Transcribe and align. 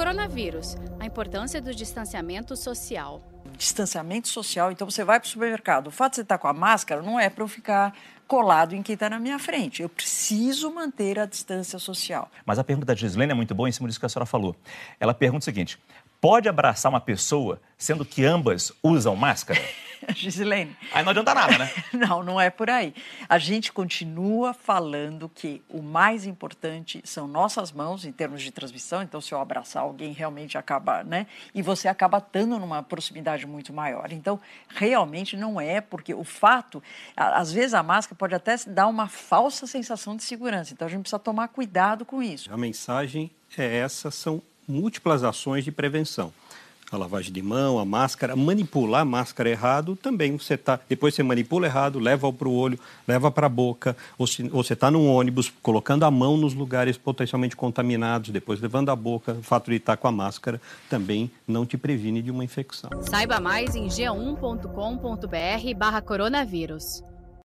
coronavírus, 0.00 0.78
a 0.98 1.04
importância 1.04 1.60
do 1.60 1.74
distanciamento 1.74 2.56
social. 2.56 3.20
Distanciamento 3.58 4.28
social, 4.28 4.72
então 4.72 4.90
você 4.90 5.04
vai 5.04 5.20
para 5.20 5.26
o 5.26 5.28
supermercado. 5.28 5.86
O 5.88 5.90
fato 5.90 6.12
de 6.12 6.16
você 6.16 6.22
estar 6.22 6.36
tá 6.38 6.40
com 6.40 6.48
a 6.48 6.54
máscara 6.54 7.02
não 7.02 7.20
é 7.20 7.28
para 7.28 7.44
eu 7.44 7.46
ficar 7.48 7.94
colado 8.26 8.74
em 8.74 8.82
quem 8.82 8.94
está 8.94 9.10
na 9.10 9.18
minha 9.18 9.38
frente. 9.38 9.82
Eu 9.82 9.90
preciso 9.90 10.72
manter 10.74 11.18
a 11.18 11.26
distância 11.26 11.78
social. 11.78 12.30
Mas 12.46 12.58
a 12.58 12.64
pergunta 12.64 12.86
da 12.86 12.94
Gislene 12.94 13.32
é 13.32 13.34
muito 13.34 13.54
boa 13.54 13.68
em 13.68 13.72
cima 13.72 13.86
disso 13.90 14.00
que 14.00 14.06
a 14.06 14.08
senhora 14.08 14.24
falou. 14.24 14.56
Ela 14.98 15.12
pergunta 15.12 15.42
o 15.42 15.44
seguinte: 15.44 15.78
pode 16.18 16.48
abraçar 16.48 16.90
uma 16.90 17.00
pessoa 17.00 17.60
sendo 17.76 18.02
que 18.02 18.24
ambas 18.24 18.72
usam 18.82 19.14
máscara? 19.14 19.60
Gisilene. 20.14 20.76
Aí 20.92 21.02
não 21.02 21.10
adianta 21.10 21.34
nada, 21.34 21.58
né? 21.58 21.70
não, 22.06 22.22
não 22.22 22.40
é 22.40 22.50
por 22.50 22.70
aí. 22.70 22.94
A 23.28 23.38
gente 23.38 23.72
continua 23.72 24.52
falando 24.54 25.28
que 25.34 25.62
o 25.68 25.82
mais 25.82 26.26
importante 26.26 27.00
são 27.04 27.26
nossas 27.26 27.72
mãos 27.72 28.04
em 28.04 28.12
termos 28.12 28.42
de 28.42 28.50
transmissão. 28.50 29.02
Então, 29.02 29.20
se 29.20 29.32
eu 29.32 29.40
abraçar 29.40 29.82
alguém, 29.82 30.12
realmente 30.12 30.56
acaba, 30.56 31.02
né? 31.04 31.26
E 31.54 31.62
você 31.62 31.88
acaba 31.88 32.18
estando 32.18 32.58
numa 32.58 32.82
proximidade 32.82 33.46
muito 33.46 33.72
maior. 33.72 34.12
Então, 34.12 34.40
realmente 34.68 35.36
não 35.36 35.60
é, 35.60 35.80
porque 35.80 36.14
o 36.14 36.24
fato, 36.24 36.82
às 37.16 37.52
vezes 37.52 37.74
a 37.74 37.82
máscara 37.82 38.16
pode 38.16 38.34
até 38.34 38.56
dar 38.66 38.86
uma 38.86 39.08
falsa 39.08 39.66
sensação 39.66 40.16
de 40.16 40.22
segurança. 40.22 40.72
Então, 40.72 40.86
a 40.86 40.90
gente 40.90 41.00
precisa 41.02 41.18
tomar 41.18 41.48
cuidado 41.48 42.04
com 42.04 42.22
isso. 42.22 42.52
A 42.52 42.56
mensagem 42.56 43.30
é 43.56 43.78
essa, 43.78 44.10
são 44.10 44.42
múltiplas 44.66 45.24
ações 45.24 45.64
de 45.64 45.72
prevenção 45.72 46.32
a 46.92 46.96
lavagem 46.96 47.32
de 47.32 47.40
mão, 47.42 47.78
a 47.78 47.84
máscara, 47.84 48.34
manipular 48.34 49.02
a 49.02 49.04
máscara 49.04 49.48
errado 49.48 49.94
também 49.96 50.36
você 50.36 50.56
tá 50.56 50.78
depois 50.88 51.14
você 51.14 51.22
manipula 51.22 51.66
errado, 51.66 51.98
leva 52.00 52.32
para 52.32 52.48
o 52.48 52.52
olho, 52.54 52.78
leva 53.06 53.30
para 53.30 53.44
a 53.46 53.48
boca, 53.48 53.96
ou, 54.18 54.26
se, 54.26 54.42
ou 54.52 54.62
você 54.64 54.72
está 54.72 54.90
num 54.90 55.08
ônibus 55.10 55.52
colocando 55.62 56.02
a 56.04 56.10
mão 56.10 56.36
nos 56.36 56.52
lugares 56.54 56.96
potencialmente 56.96 57.54
contaminados, 57.56 58.30
depois 58.30 58.60
levando 58.60 58.88
a 58.90 58.96
boca, 58.96 59.32
o 59.34 59.42
fato 59.42 59.70
de 59.70 59.76
estar 59.78 59.92
tá 59.96 60.00
com 60.00 60.06
a 60.08 60.12
máscara 60.12 60.60
também 60.88 61.30
não 61.46 61.64
te 61.66 61.76
previne 61.76 62.22
de 62.22 62.30
uma 62.30 62.42
infecção. 62.44 62.88
Saiba 63.08 63.38
mais 63.40 63.74
em 63.76 63.86
g1.com.br/barra 63.88 66.00
coronavírus. 66.02 67.09